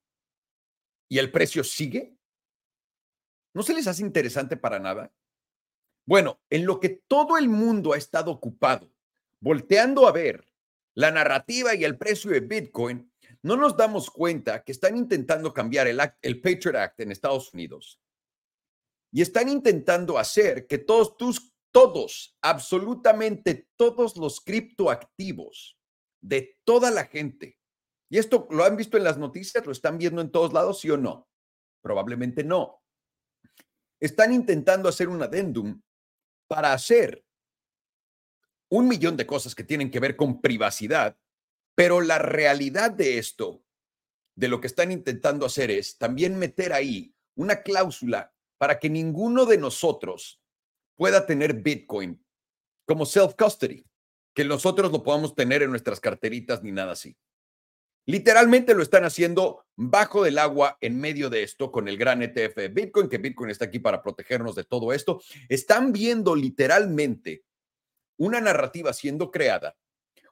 [1.09, 2.17] y el precio sigue?
[3.53, 5.11] ¿No se les hace interesante para nada?
[6.05, 8.91] Bueno, en lo que todo el mundo ha estado ocupado,
[9.39, 10.45] volteando a ver
[10.93, 13.11] la narrativa y el precio de Bitcoin,
[13.43, 17.99] no nos damos cuenta que están intentando cambiar el, Patriot Act en Estados Unidos
[19.11, 25.77] y están intentando hacer que todos tus todos, absolutamente todos los criptoactivos
[26.21, 27.57] de toda la gente.
[28.09, 30.89] Y esto lo han visto en las noticias, lo están viendo en todos lados, sí
[30.89, 31.29] o no.
[31.81, 32.81] Probablemente no.
[33.99, 35.81] Están intentando hacer un adendum
[36.47, 37.23] para hacer
[38.69, 41.17] un millón de cosas que tienen que ver con privacidad,
[41.75, 43.63] pero la realidad de esto,
[44.35, 49.45] de lo que están intentando hacer es también meter ahí una cláusula para que ninguno
[49.45, 50.40] de nosotros
[51.01, 52.23] pueda tener Bitcoin
[52.85, 53.83] como self-custody,
[54.35, 57.17] que nosotros lo podamos tener en nuestras carteritas ni nada así.
[58.05, 62.55] Literalmente lo están haciendo bajo del agua en medio de esto con el gran ETF
[62.55, 65.23] de Bitcoin, que Bitcoin está aquí para protegernos de todo esto.
[65.49, 67.45] Están viendo literalmente
[68.17, 69.75] una narrativa siendo creada,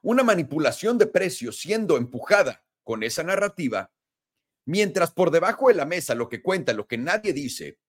[0.02, 3.90] una manipulación de precios siendo empujada con esa narrativa,
[4.66, 7.80] mientras por debajo de la mesa lo que cuenta, lo que nadie dice,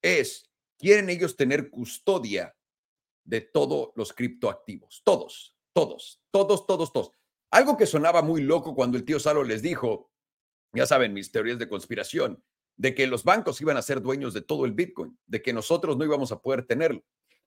[0.00, 2.54] es, quieren ellos tener custodia
[3.24, 7.10] de todos los criptoactivos, todos, todos, todos, todos, todos.
[7.50, 10.10] Algo que sonaba muy loco cuando el tío Salo les dijo,
[10.72, 12.42] ya saben, mis teorías de conspiración,
[12.76, 15.96] de que los bancos iban a ser dueños de todo el Bitcoin, de que nosotros
[15.96, 17.04] no íbamos a poder tenerlo.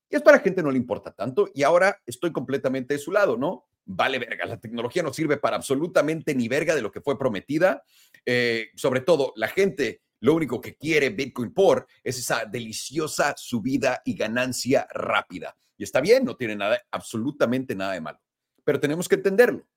[0.09, 3.35] Y es para gente no le importa tanto y ahora estoy completamente de su lado,
[3.37, 3.67] ¿no?
[3.83, 7.83] Vale verga, la tecnología no sirve para absolutamente ni verga de lo que fue prometida.
[8.25, 14.01] Eh, sobre todo, la gente lo único que quiere Bitcoin por es esa deliciosa subida
[14.05, 15.55] y ganancia rápida.
[15.77, 18.19] Y está bien, no tiene nada, absolutamente nada de malo.
[18.63, 19.67] Pero tenemos que entenderlo.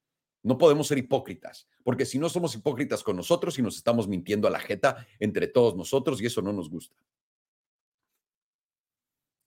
[0.43, 4.49] No podemos ser hipócritas, porque si no somos hipócritas con nosotros y nos estamos mintiendo
[4.49, 6.97] a la jeta entre todos nosotros y eso no nos gusta.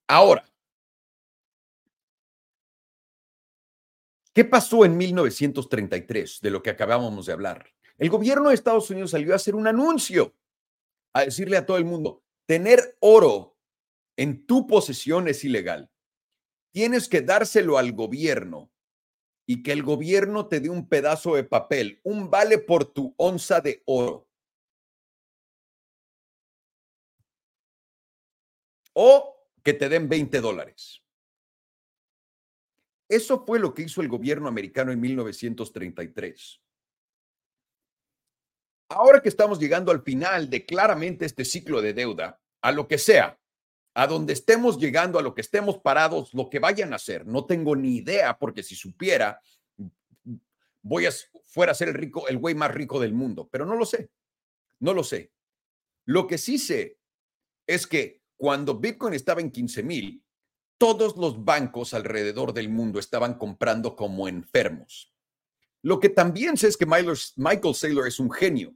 [0.07, 0.45] Ahora,
[4.33, 7.73] ¿qué pasó en 1933 de lo que acabábamos de hablar?
[7.97, 10.35] El gobierno de Estados Unidos salió a hacer un anuncio,
[11.13, 13.57] a decirle a todo el mundo, tener oro
[14.17, 15.91] en tu posesión es ilegal.
[16.71, 18.71] Tienes que dárselo al gobierno
[19.47, 23.61] y que el gobierno te dé un pedazo de papel, un vale por tu onza
[23.61, 24.27] de oro.
[28.93, 31.03] O que te den 20 dólares.
[33.09, 36.62] Eso fue lo que hizo el gobierno americano en 1933.
[38.93, 42.97] Ahora que estamos llegando al final de claramente este ciclo de deuda, a lo que
[42.97, 43.39] sea,
[43.93, 47.25] a donde estemos llegando, a lo que estemos parados, lo que vayan a hacer.
[47.25, 49.41] No tengo ni idea, porque si supiera,
[50.81, 51.11] voy a
[51.45, 54.09] fuera a ser el rico, el güey más rico del mundo, pero no lo sé.
[54.79, 55.31] No lo sé.
[56.05, 56.97] Lo que sí sé
[57.67, 60.23] es que cuando Bitcoin estaba en 15 mil,
[60.77, 65.13] todos los bancos alrededor del mundo estaban comprando como enfermos.
[65.81, 68.75] Lo que también sé es que Michael Saylor es un genio.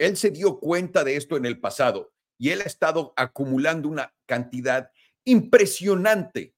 [0.00, 4.14] Él se dio cuenta de esto en el pasado y él ha estado acumulando una
[4.24, 4.90] cantidad
[5.24, 6.56] impresionante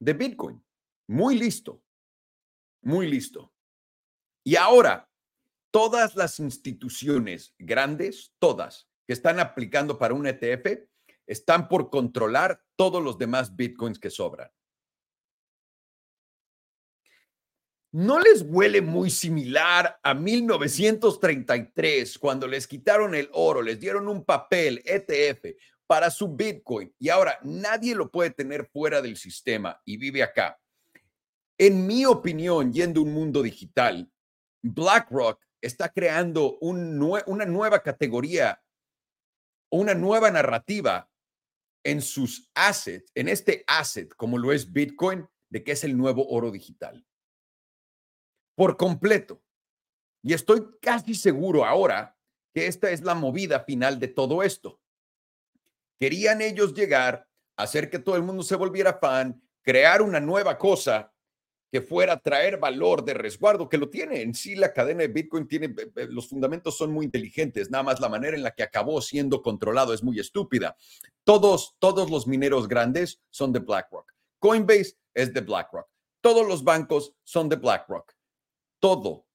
[0.00, 0.64] de Bitcoin.
[1.06, 1.80] Muy listo,
[2.82, 3.54] muy listo.
[4.44, 5.08] Y ahora,
[5.70, 10.88] todas las instituciones grandes, todas, que están aplicando para un ETF,
[11.28, 14.50] están por controlar todos los demás Bitcoins que sobran.
[17.92, 24.24] ¿No les huele muy similar a 1933, cuando les quitaron el oro, les dieron un
[24.24, 25.56] papel ETF
[25.88, 30.56] para su Bitcoin y ahora nadie lo puede tener fuera del sistema y vive acá?
[31.58, 34.08] En mi opinión, yendo a un mundo digital,
[34.62, 38.62] BlackRock está creando una nueva categoría,
[39.68, 41.10] una nueva narrativa
[41.84, 46.28] en sus assets, en este asset como lo es Bitcoin, de que es el nuevo
[46.28, 47.04] oro digital
[48.60, 49.42] por completo.
[50.22, 52.14] Y estoy casi seguro ahora
[52.52, 54.78] que esta es la movida final de todo esto.
[55.98, 61.10] Querían ellos llegar, hacer que todo el mundo se volviera fan, crear una nueva cosa
[61.72, 65.48] que fuera traer valor de resguardo, que lo tiene en sí la cadena de Bitcoin,
[65.48, 65.74] tiene,
[66.10, 69.94] los fundamentos son muy inteligentes, nada más la manera en la que acabó siendo controlado
[69.94, 70.76] es muy estúpida.
[71.24, 74.12] Todos, todos los mineros grandes son de BlackRock.
[74.38, 75.88] Coinbase es de BlackRock.
[76.20, 78.19] Todos los bancos son de BlackRock
[78.80, 79.26] todo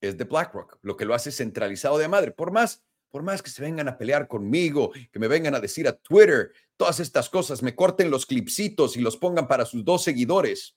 [0.00, 2.32] es de BlackRock, lo que lo hace centralizado de madre.
[2.32, 5.86] Por más, por más que se vengan a pelear conmigo, que me vengan a decir
[5.86, 10.02] a Twitter todas estas cosas, me corten los clipsitos y los pongan para sus dos
[10.02, 10.76] seguidores.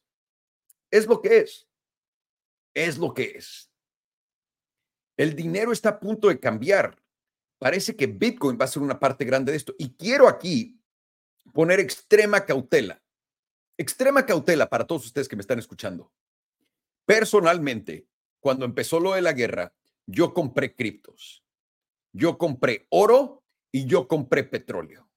[0.92, 1.68] Es lo que es.
[2.74, 3.72] Es lo que es.
[5.16, 7.02] El dinero está a punto de cambiar.
[7.60, 9.74] Parece que Bitcoin va a ser una parte grande de esto.
[9.78, 10.80] Y quiero aquí
[11.54, 13.02] poner extrema cautela.
[13.78, 16.12] Extrema cautela para todos ustedes que me están escuchando.
[17.06, 18.08] Personalmente,
[18.40, 19.74] cuando empezó lo de la guerra,
[20.06, 21.44] yo compré criptos.
[22.12, 25.10] Yo compré oro y yo compré petróleo.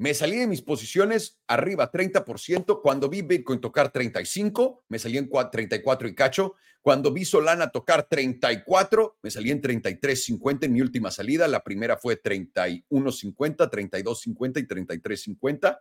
[0.00, 2.80] Me salí de mis posiciones arriba 30%.
[2.82, 6.54] Cuando vi Bitcoin tocar 35, me salí en 34 y cacho.
[6.80, 11.46] Cuando vi Solana tocar 34, me salí en 33.50 en mi última salida.
[11.46, 15.78] La primera fue 31.50, 32.50 y 33.50.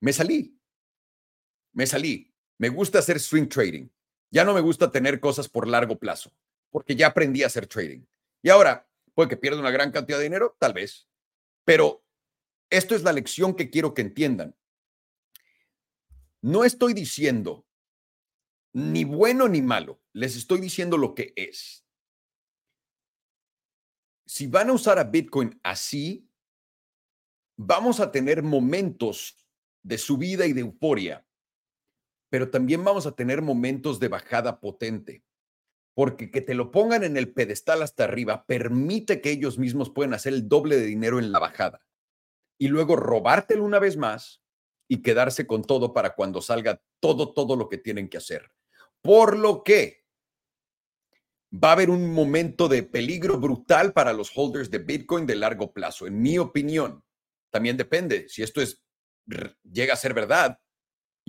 [0.00, 0.60] Me salí.
[1.72, 2.30] Me salí.
[2.58, 3.88] Me gusta hacer swing trading.
[4.30, 6.32] Ya no me gusta tener cosas por largo plazo,
[6.70, 8.04] porque ya aprendí a hacer trading.
[8.42, 11.08] Y ahora, puede que pierda una gran cantidad de dinero, tal vez,
[11.64, 12.04] pero
[12.70, 14.56] esto es la lección que quiero que entiendan.
[16.40, 17.66] No estoy diciendo
[18.72, 21.84] ni bueno ni malo, les estoy diciendo lo que es.
[24.26, 26.30] Si van a usar a Bitcoin así,
[27.56, 29.36] vamos a tener momentos
[29.82, 31.26] de subida y de euforia,
[32.30, 35.24] pero también vamos a tener momentos de bajada potente,
[35.94, 40.14] porque que te lo pongan en el pedestal hasta arriba permite que ellos mismos puedan
[40.14, 41.84] hacer el doble de dinero en la bajada
[42.58, 44.42] y luego robártelo una vez más
[44.88, 48.50] y quedarse con todo para cuando salga todo, todo lo que tienen que hacer.
[49.02, 50.04] Por lo que
[51.52, 55.72] va a haber un momento de peligro brutal para los holders de Bitcoin de largo
[55.72, 57.02] plazo, en mi opinión.
[57.50, 58.84] También depende si esto es
[59.62, 60.58] llega a ser verdad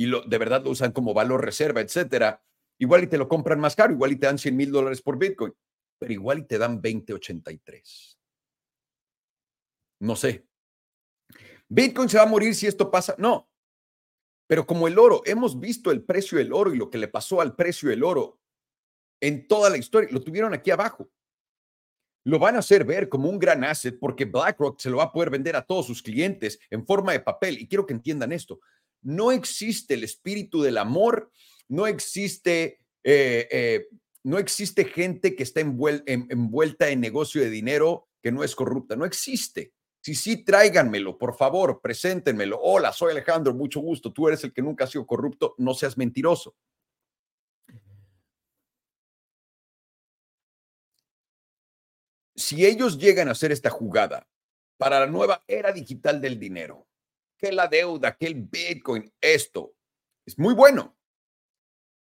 [0.02, 2.44] y lo, de verdad lo usan como valor reserva, etcétera.
[2.80, 5.20] Igual y te lo compran más caro, igual y te dan 100 mil dólares por
[5.20, 5.54] Bitcoin,
[6.00, 8.18] pero igual y te dan 2083.
[10.00, 10.48] No sé,
[11.70, 13.14] Bitcoin se va a morir si esto pasa.
[13.20, 13.48] No.
[14.48, 17.40] Pero como el oro, hemos visto el precio del oro y lo que le pasó
[17.40, 18.42] al precio del oro
[19.22, 20.10] en toda la historia.
[20.12, 21.12] Lo tuvieron aquí abajo.
[22.26, 25.12] Lo van a hacer ver como un gran asset porque BlackRock se lo va a
[25.12, 27.60] poder vender a todos sus clientes en forma de papel.
[27.60, 28.60] Y quiero que entiendan esto.
[29.02, 31.32] No existe el espíritu del amor,
[31.68, 33.88] no existe, eh, eh,
[34.24, 38.96] no existe gente que está envuelta en negocio de dinero que no es corrupta.
[38.96, 39.74] No existe.
[40.02, 42.60] Si sí, tráiganmelo, por favor, preséntenmelo.
[42.60, 44.12] Hola, soy Alejandro, mucho gusto.
[44.12, 46.56] Tú eres el que nunca ha sido corrupto, no seas mentiroso.
[52.36, 54.28] Si ellos llegan a hacer esta jugada
[54.78, 56.88] para la nueva era digital del dinero,
[57.42, 59.74] que la deuda, que el Bitcoin, esto,
[60.26, 60.96] es muy bueno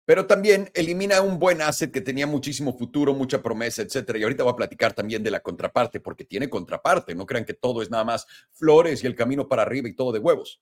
[0.08, 4.18] pero también elimina un buen asset que tenía muchísimo futuro, mucha promesa, etcétera.
[4.18, 7.14] Y ahorita voy a platicar también de la contraparte, porque tiene contraparte.
[7.14, 10.14] No crean que todo es nada más flores y el camino para arriba y todo
[10.14, 10.62] de huevos.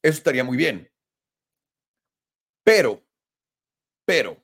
[0.00, 0.88] Eso estaría muy bien.
[2.62, 3.02] Pero,
[4.04, 4.40] pero,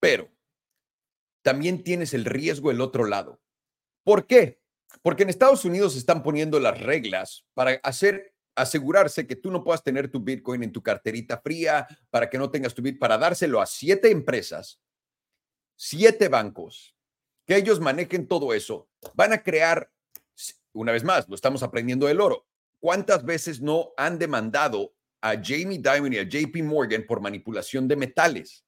[0.00, 0.28] pero,
[1.42, 3.40] también tienes el riesgo del otro lado.
[4.02, 4.60] ¿Por qué?
[5.02, 9.84] Porque en Estados Unidos están poniendo las reglas para hacer asegurarse que tú no puedas
[9.84, 13.60] tener tu Bitcoin en tu carterita fría, para que no tengas tu Bitcoin, para dárselo
[13.60, 14.80] a siete empresas,
[15.76, 16.96] siete bancos,
[17.46, 19.92] que ellos manejen todo eso, van a crear,
[20.72, 22.46] una vez más, lo estamos aprendiendo del oro.
[22.80, 27.96] ¿Cuántas veces no han demandado a Jamie Dimon y a JP Morgan por manipulación de
[27.96, 28.64] metales?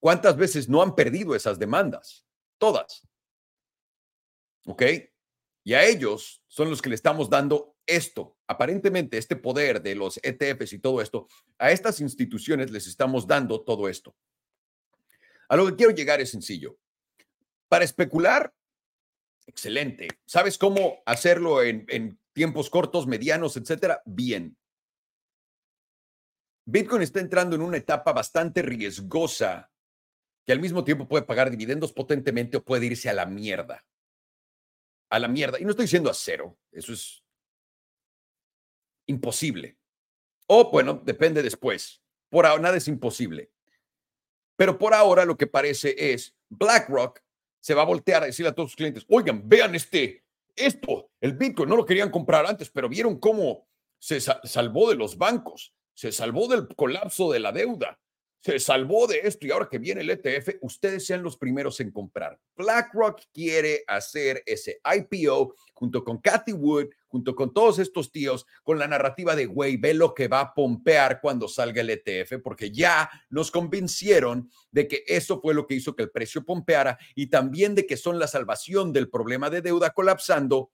[0.00, 2.24] ¿Cuántas veces no han perdido esas demandas?
[2.58, 3.06] Todas.
[4.66, 4.82] ¿Ok?
[5.68, 10.18] Y a ellos son los que le estamos dando esto, aparentemente este poder de los
[10.22, 11.28] ETFs y todo esto,
[11.58, 14.16] a estas instituciones les estamos dando todo esto.
[15.46, 16.78] A lo que quiero llegar es sencillo.
[17.68, 18.50] Para especular,
[19.46, 20.08] excelente.
[20.24, 24.00] ¿Sabes cómo hacerlo en, en tiempos cortos, medianos, etcétera?
[24.06, 24.56] Bien.
[26.64, 29.70] Bitcoin está entrando en una etapa bastante riesgosa
[30.46, 33.84] que al mismo tiempo puede pagar dividendos potentemente o puede irse a la mierda.
[35.10, 35.58] A la mierda.
[35.58, 36.58] Y no estoy diciendo a cero.
[36.70, 37.22] Eso es
[39.06, 39.78] imposible.
[40.46, 42.02] O bueno, depende después.
[42.28, 43.50] Por ahora nada es imposible.
[44.56, 47.22] Pero por ahora lo que parece es BlackRock
[47.60, 51.34] se va a voltear a decirle a todos sus clientes, oigan, vean este, esto, el
[51.34, 53.68] Bitcoin, no lo querían comprar antes, pero vieron cómo
[53.98, 58.00] se salvó de los bancos, se salvó del colapso de la deuda,
[58.40, 61.90] se salvó de esto y ahora que viene el ETF, ustedes sean los primeros en
[61.90, 62.38] comprar.
[62.56, 68.78] BlackRock quiere hacer ese IPO junto con Cathy Wood, junto con todos estos tíos, con
[68.78, 72.70] la narrativa de, güey, ve lo que va a pompear cuando salga el ETF, porque
[72.70, 77.28] ya nos convencieron de que eso fue lo que hizo que el precio pompeara y
[77.28, 80.70] también de que son la salvación del problema de deuda colapsando,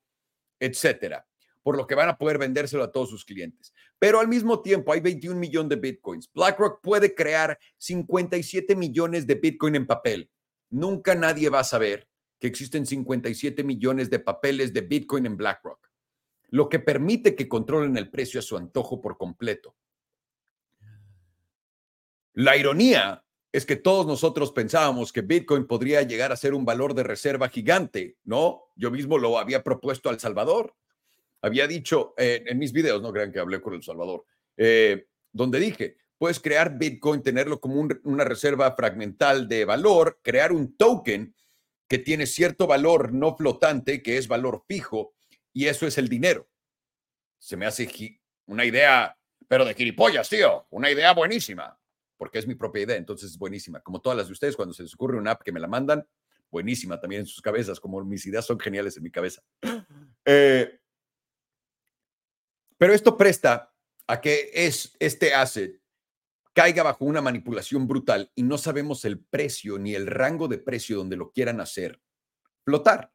[0.58, 1.26] etcétera
[1.64, 3.72] por lo que van a poder vendérselo a todos sus clientes.
[3.98, 6.30] Pero al mismo tiempo hay 21 millones de bitcoins.
[6.32, 10.30] BlackRock puede crear 57 millones de bitcoin en papel.
[10.68, 12.06] Nunca nadie va a saber
[12.38, 15.90] que existen 57 millones de papeles de bitcoin en BlackRock,
[16.50, 19.74] lo que permite que controlen el precio a su antojo por completo.
[22.34, 26.92] La ironía es que todos nosotros pensábamos que Bitcoin podría llegar a ser un valor
[26.92, 28.64] de reserva gigante, ¿no?
[28.74, 30.74] Yo mismo lo había propuesto al Salvador
[31.44, 34.24] había dicho eh, en mis videos, no crean que hablé con El Salvador,
[34.56, 40.74] eh, donde dije, puedes crear Bitcoin, tenerlo como una reserva fragmental de valor, crear un
[40.74, 41.34] token
[41.86, 45.12] que tiene cierto valor no flotante, que es valor fijo,
[45.52, 46.48] y eso es el dinero.
[47.38, 47.90] Se me hace
[48.46, 49.14] una idea,
[49.46, 51.78] pero de gilipollas, tío, una idea buenísima,
[52.16, 53.80] porque es mi propia idea, entonces es buenísima.
[53.80, 56.08] Como todas las de ustedes, cuando se les ocurre una app que me la mandan,
[56.50, 59.42] buenísima también en sus cabezas, como mis ideas son geniales en mi cabeza.
[60.26, 60.80] Eh,
[62.84, 63.74] pero esto presta
[64.06, 65.80] a que es, este asset
[66.52, 70.98] caiga bajo una manipulación brutal y no sabemos el precio ni el rango de precio
[70.98, 71.98] donde lo quieran hacer
[72.62, 73.10] flotar.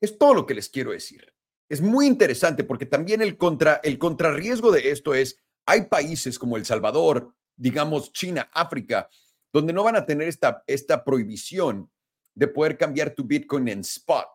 [0.00, 1.34] Es todo lo que les quiero decir.
[1.68, 6.56] Es muy interesante porque también el, contra, el contrarriesgo de esto es, hay países como
[6.56, 9.10] El Salvador, digamos China, África,
[9.52, 11.92] donde no van a tener esta, esta prohibición
[12.34, 14.28] de poder cambiar tu Bitcoin en spot.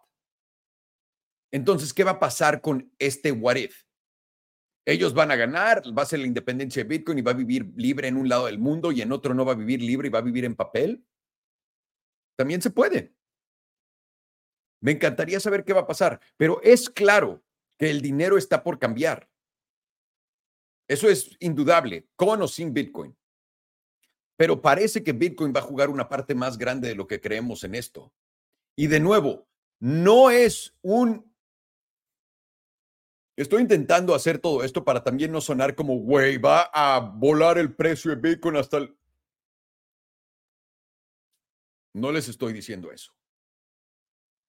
[1.52, 3.85] Entonces, ¿qué va a pasar con este what if?
[4.86, 7.74] Ellos van a ganar, va a ser la independencia de Bitcoin y va a vivir
[7.76, 10.12] libre en un lado del mundo y en otro no va a vivir libre y
[10.12, 11.04] va a vivir en papel.
[12.38, 13.16] También se puede.
[14.82, 17.44] Me encantaría saber qué va a pasar, pero es claro
[17.80, 19.28] que el dinero está por cambiar.
[20.88, 23.18] Eso es indudable, con o sin Bitcoin.
[24.38, 27.64] Pero parece que Bitcoin va a jugar una parte más grande de lo que creemos
[27.64, 28.14] en esto.
[28.76, 29.48] Y de nuevo,
[29.80, 31.34] no es un...
[33.38, 37.76] Estoy intentando hacer todo esto para también no sonar como, güey, va a volar el
[37.76, 38.98] precio de Bitcoin hasta el...
[41.94, 43.14] No les estoy diciendo eso.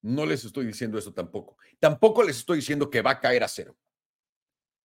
[0.03, 1.57] No les estoy diciendo eso tampoco.
[1.81, 3.77] Tampoco les estoy diciendo que va a caer a cero.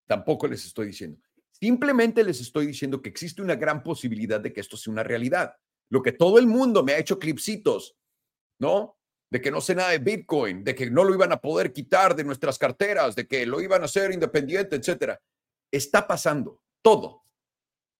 [0.08, 1.22] Tampoco les estoy diciendo.
[1.52, 5.56] Simplemente les estoy diciendo que existe una gran posibilidad de que esto sea una realidad.
[5.90, 7.96] Lo que todo el mundo me ha hecho clipsitos,
[8.58, 8.98] ¿no?
[9.32, 12.16] De que no sé nada de Bitcoin, de que no lo iban a poder quitar
[12.16, 15.22] de nuestras carteras, de que lo iban a hacer independiente, etcétera.
[15.72, 17.24] Está pasando todo,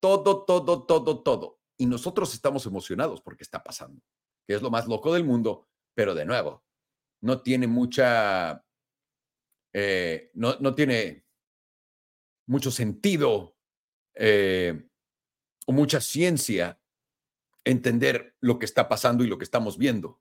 [0.02, 1.60] todo, todo, todo, todo.
[1.78, 4.02] Y nosotros estamos emocionados porque está pasando,
[4.46, 6.64] que es lo más loco del mundo, pero de nuevo,
[7.22, 8.66] no tiene mucha,
[9.74, 11.26] eh, no, no tiene
[12.48, 13.56] mucho sentido
[14.16, 14.88] eh,
[15.66, 16.82] o mucha ciencia
[17.64, 20.20] entender lo que está pasando y lo que estamos viendo.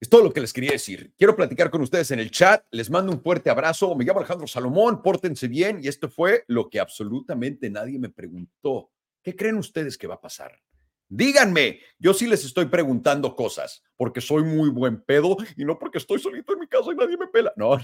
[0.00, 1.12] Es todo lo que les quería decir.
[1.18, 2.64] Quiero platicar con ustedes en el chat.
[2.70, 3.96] Les mando un fuerte abrazo.
[3.96, 5.02] Me llamo Alejandro Salomón.
[5.02, 5.80] Pórtense bien.
[5.82, 8.92] Y esto fue lo que absolutamente nadie me preguntó.
[9.22, 10.56] ¿Qué creen ustedes que va a pasar?
[11.08, 15.98] Díganme, yo sí les estoy preguntando cosas porque soy muy buen pedo y no porque
[15.98, 17.52] estoy solito en mi casa y nadie me pela.
[17.56, 17.78] No,